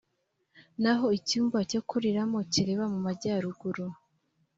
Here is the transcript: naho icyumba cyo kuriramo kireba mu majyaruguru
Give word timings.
naho 0.81 1.07
icyumba 1.19 1.57
cyo 1.71 1.81
kuriramo 1.89 2.39
kireba 2.51 2.85
mu 2.93 2.99
majyaruguru 3.05 3.85